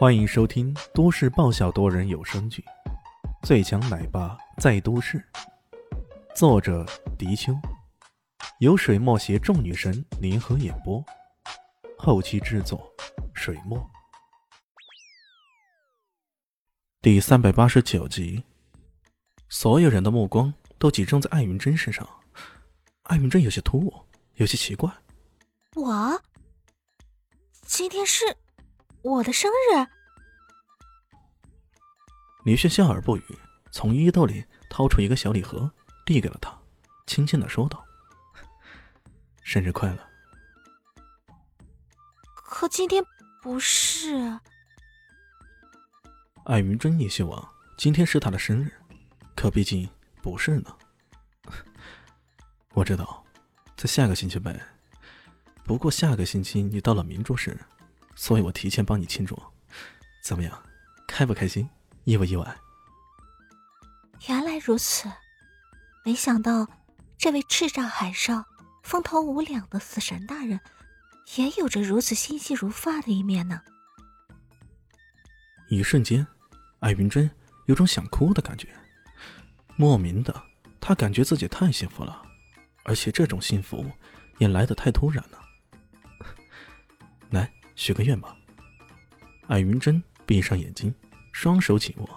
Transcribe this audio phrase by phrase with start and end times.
[0.00, 2.64] 欢迎收听都市爆笑多人有声剧
[3.46, 5.18] 《最强奶爸在都市》，
[6.34, 6.86] 作者：
[7.18, 7.52] 迪秋，
[8.60, 11.04] 由水墨携众女神联合演播，
[11.98, 12.90] 后期制作：
[13.34, 13.78] 水墨。
[17.02, 18.42] 第三百八十九集，
[19.50, 22.08] 所有人的目光都集中在艾云珍身上。
[23.02, 23.92] 艾云珍有些突兀，
[24.36, 24.90] 有些奇怪
[25.76, 26.22] ：“我
[27.66, 28.24] 今天是？”
[29.02, 29.86] 我的生日，
[32.44, 33.38] 李炫笑而不语，
[33.70, 35.72] 从衣兜里掏出一个小礼盒，
[36.04, 36.54] 递给了他，
[37.06, 37.82] 轻轻的说道
[39.42, 39.98] ：“生日快乐。”
[42.34, 43.02] 可今天
[43.40, 44.38] 不是。
[46.44, 48.70] 艾云珍也希望今天是他的生日，
[49.34, 49.88] 可毕竟
[50.20, 50.76] 不是呢。
[52.74, 53.24] 我知道，
[53.78, 54.60] 在下个星期呗。
[55.64, 57.58] 不过下个星期你到了明珠市。
[58.20, 59.34] 所以我提前帮你庆祝，
[60.22, 60.62] 怎么样？
[61.08, 61.66] 开不开心？
[62.04, 62.54] 意不意外？
[64.28, 65.10] 原来如此，
[66.04, 66.68] 没想到
[67.16, 68.44] 这位叱咤海上、
[68.82, 70.60] 风头无两的死神大人，
[71.36, 73.62] 也有着如此心细如发的一面呢。
[75.70, 76.26] 一瞬间，
[76.80, 77.30] 艾云珍
[77.68, 78.68] 有种想哭的感觉，
[79.76, 80.42] 莫名的，
[80.78, 82.20] 她感觉自己太幸福了，
[82.84, 83.90] 而且这种幸福
[84.36, 85.40] 也来得太突然了。
[87.32, 87.50] 来。
[87.80, 88.36] 许个愿吧。
[89.48, 90.94] 艾云珍闭上眼睛，
[91.32, 92.08] 双手紧握，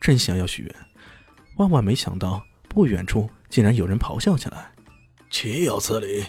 [0.00, 0.74] 正想要许愿，
[1.58, 4.72] 万万没想到，不远处竟然有人咆哮起来
[5.28, 6.24] ：“岂有此理！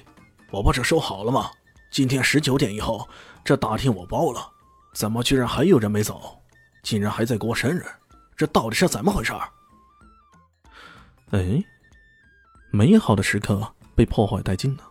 [0.52, 1.50] 我不是说好了吗？
[1.90, 3.08] 今天十九点以后，
[3.46, 4.52] 这大厅我包了。
[4.94, 6.44] 怎么居然还有人没走？
[6.84, 7.86] 竟然还在过生日？
[8.36, 9.32] 这到底是怎么回事？”
[11.32, 11.64] 哎，
[12.72, 14.84] 美好的时刻被破坏殆尽了。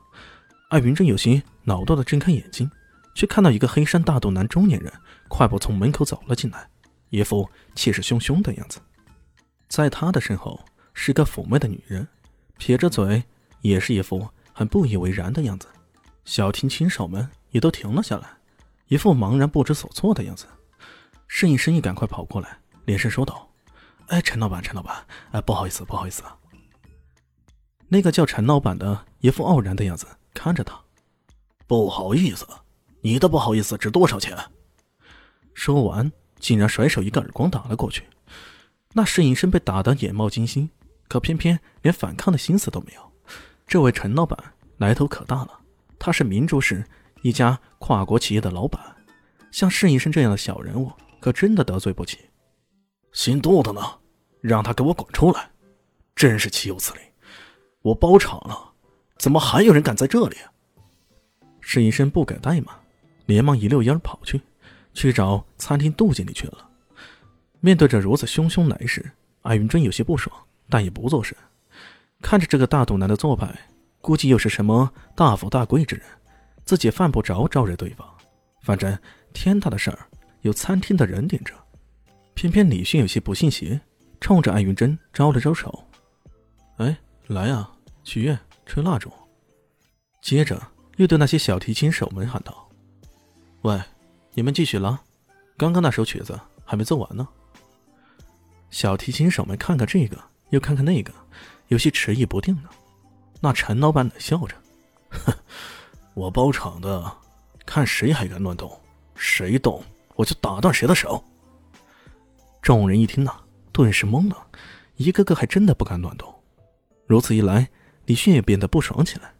[0.70, 2.70] 艾云珍有些恼怒的睁开眼睛。
[3.14, 4.92] 却看到一个黑衫大肚腩中年人
[5.28, 6.68] 快步从门口走了进来，
[7.10, 8.80] 一副气势汹汹的样子。
[9.68, 10.58] 在他的身后
[10.94, 12.06] 是个妩媚的女人，
[12.58, 13.22] 撇着嘴，
[13.60, 15.68] 也是一副很不以为然的样子。
[16.24, 18.28] 小厅亲手们也都停了下来，
[18.88, 20.46] 一副茫然不知所措的样子。
[21.26, 23.48] 侍应生意赶快跑过来，连声说道
[24.08, 26.36] ：“哎，陈老板，陈老板，哎，不好意思，不好意思啊。”
[27.86, 30.80] 那个叫陈老板的一副傲然的样子看着他，
[31.66, 32.46] 不好意思。
[33.02, 34.36] 你的不好意思值多少钱？
[35.54, 38.04] 说完，竟然甩手一个耳光打了过去。
[38.92, 40.68] 那侍应生被打得眼冒金星，
[41.08, 43.12] 可偏偏连反抗的心思都没有。
[43.66, 44.38] 这位陈老板
[44.78, 45.60] 来头可大了，
[45.98, 46.84] 他是明珠市
[47.22, 48.80] 一家跨国企业的老板，
[49.50, 52.18] 像侍应生这样的小人物，可真的得罪不起。
[53.12, 53.80] 姓杜的呢？
[54.40, 55.50] 让他给我滚出来！
[56.16, 57.00] 真是岂有此理！
[57.82, 58.72] 我包场了，
[59.18, 60.36] 怎么还有人敢在这里？
[61.60, 62.74] 侍应生不敢怠慢。
[63.26, 64.40] 连忙一溜烟跑去，
[64.94, 66.68] 去找餐厅杜经理去了。
[67.60, 69.10] 面对着如此汹汹来势，
[69.42, 70.34] 艾云珍有些不爽，
[70.68, 71.36] 但也不作声。
[72.22, 73.54] 看着这个大肚腩的做派，
[74.00, 76.04] 估计又是什么大富大贵之人，
[76.64, 78.06] 自己犯不着招惹对方。
[78.62, 78.98] 反正
[79.32, 80.06] 天大的事儿，
[80.42, 81.54] 有餐厅的人顶着。
[82.34, 83.78] 偏偏李迅有些不信邪，
[84.20, 85.84] 冲着艾云珍招了招手
[86.78, 87.70] ：“哎，来啊，
[88.04, 89.12] 许愿，吹蜡烛。”
[90.22, 90.58] 接着
[90.96, 92.69] 又对那些小提琴手们喊道。
[93.62, 93.78] 喂，
[94.32, 94.98] 你们继续拉，
[95.58, 97.28] 刚刚那首曲子还没奏完呢。
[98.70, 101.12] 小提琴手们看看这个，又看看那个，
[101.68, 102.70] 有些迟疑不定呢。
[103.38, 104.56] 那陈老板冷笑着
[105.10, 105.34] ：“哼，
[106.14, 107.12] 我包场的，
[107.66, 108.80] 看谁还敢乱动，
[109.14, 109.84] 谁动
[110.14, 111.22] 我就打断谁的手。”
[112.62, 113.42] 众人一听呐，
[113.72, 114.46] 顿时懵了，
[114.96, 116.34] 一个个还真的不敢乱动。
[117.06, 117.68] 如此一来，
[118.06, 119.34] 李迅也变得不爽起来。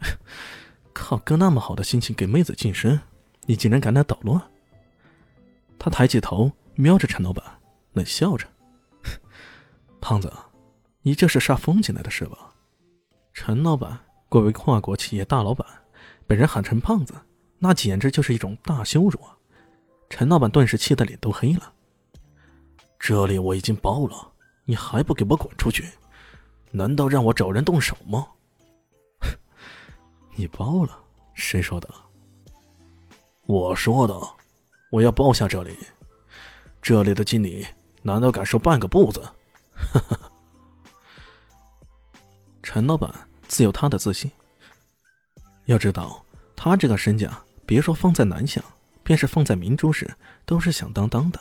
[0.94, 2.98] 靠，哥那么好的心情给妹子晋升。
[3.48, 4.38] 你竟然敢来捣乱！
[5.78, 7.42] 他抬起头瞄着陈老板，
[7.94, 8.46] 冷笑着
[10.02, 10.30] ：“胖子，
[11.00, 12.52] 你这是煞风景来的是吧？”
[13.32, 13.98] 陈老板
[14.28, 15.66] 贵为跨国企业大老板，
[16.26, 17.14] 被人喊成胖子，
[17.58, 19.34] 那简直就是一种大羞辱啊！
[20.10, 21.72] 陈老板顿时气得脸都黑了。
[22.98, 24.30] 这里我已经包了，
[24.66, 25.88] 你还不给我滚出去？
[26.70, 28.26] 难道让我找人动手吗？
[30.36, 31.02] 你包了？
[31.32, 31.88] 谁说的？
[33.48, 34.14] 我说的，
[34.90, 35.74] 我要包下这里。
[36.82, 37.66] 这里的经理
[38.02, 39.26] 难道敢说半个不字？
[42.62, 43.10] 陈老板
[43.46, 44.30] 自有他的自信。
[45.64, 46.22] 要知道，
[46.54, 48.62] 他这个身价，别说放在南巷，
[49.02, 50.06] 便是放在明珠市，
[50.44, 51.40] 都是响当当的。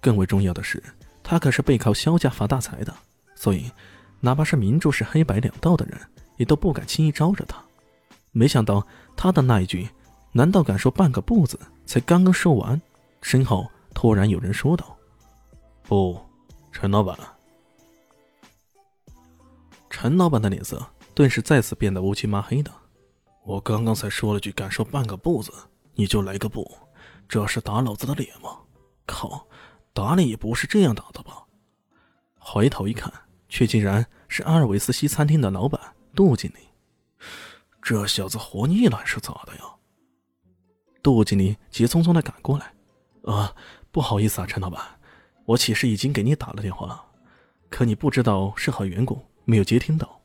[0.00, 0.82] 更为重要的是，
[1.22, 2.92] 他可是背靠萧家发大财的，
[3.36, 3.70] 所以，
[4.18, 5.96] 哪怕是明珠市黑白两道的人，
[6.36, 7.62] 也都不敢轻易招惹他。
[8.32, 8.84] 没想到
[9.16, 9.88] 他的那一句。
[10.38, 11.58] 难道敢说半个不字？
[11.84, 12.80] 才刚刚说完，
[13.22, 14.96] 身后突然有人说道
[15.82, 16.16] ：“不，
[16.70, 17.18] 陈老板。”
[19.90, 20.80] 陈老板的脸色
[21.12, 22.70] 顿时再次变得乌漆麻黑的。
[23.42, 25.52] 我刚刚才说了句“敢说半个不字”，
[25.94, 26.70] 你就来个不，
[27.28, 28.58] 这是打老子的脸吗？
[29.06, 29.44] 靠，
[29.92, 31.42] 打脸也不是这样打的吧？
[32.38, 33.12] 回头一看，
[33.48, 35.80] 却竟然是阿尔维斯西餐厅的老板
[36.14, 36.68] 杜经理。
[37.82, 39.62] 这小子活腻了还是咋的呀？
[41.02, 42.72] 杜经理急匆匆的赶过来
[43.24, 43.54] ：“啊，
[43.90, 44.80] 不好意思啊，陈老板，
[45.44, 47.04] 我其实已经给你打了电话，
[47.70, 50.20] 可你不知道是何缘故，没有接听到。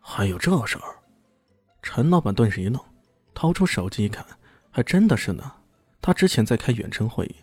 [0.00, 0.96] 还有这事儿？”
[1.82, 2.80] 陈老板顿时一愣，
[3.34, 4.24] 掏出手机一看，
[4.70, 5.52] 还真的是呢。
[6.02, 7.34] 他之前在开远程会议，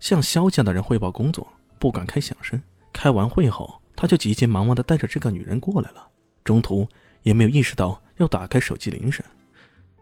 [0.00, 1.46] 向肖家的人汇报工作，
[1.78, 2.62] 不敢开响声。
[2.92, 6.08] 开完会后，他就急急忙忙的带着这个女人过来了，
[6.44, 6.88] 中途
[7.22, 9.24] 也没有意识到要打开手机铃声。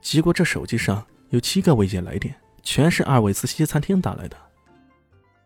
[0.00, 2.32] 结果这手机上有七个未接来电，
[2.62, 4.36] 全是阿尔维斯西餐厅打来的。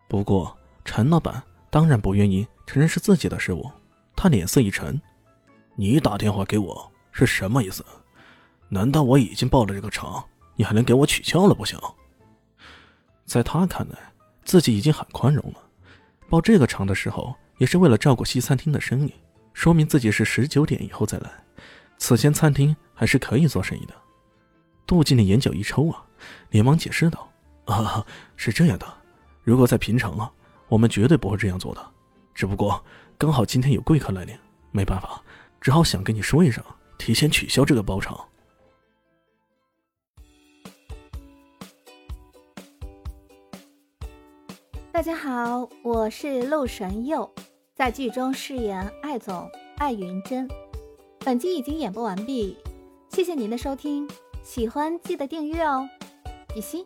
[0.06, 0.54] 不过
[0.84, 3.70] 陈老板当然不愿意承认是自己的失误，
[4.14, 5.00] 他脸色一沉
[5.76, 7.82] ：“你打电话给我是什么意思？”
[8.68, 10.22] 难道我已经报了这个场，
[10.56, 11.80] 你还能给我取消了不行？
[13.24, 13.98] 在他看来，
[14.44, 15.58] 自己已经很宽容了。
[16.28, 19.14] 报这个场的时候，也是为了照顾西餐厅的生意，
[19.54, 21.30] 说明自己是十九点以后再来。
[21.96, 23.94] 此前餐厅还是可以做生意的。
[24.88, 26.02] 杜经理眼角一抽啊，
[26.48, 27.30] 连忙解释道
[27.68, 28.02] ：“啊，
[28.36, 28.86] 是这样的，
[29.44, 30.32] 如果在平常啊，
[30.66, 31.90] 我们绝对不会这样做的。
[32.34, 32.82] 只不过
[33.18, 34.34] 刚好今天有贵客来临，
[34.70, 35.22] 没办法，
[35.60, 36.64] 只好想跟你说一声，
[36.96, 38.18] 提前取消这个包场。”
[44.90, 47.30] 大家好，我是陆神佑，
[47.74, 49.46] 在剧中饰演艾总
[49.76, 50.48] 艾云珍。
[51.18, 52.56] 本集已经演播完毕，
[53.10, 54.08] 谢谢您的收听，
[54.48, 55.86] 喜欢记得订阅哦，
[56.54, 56.82] 比心。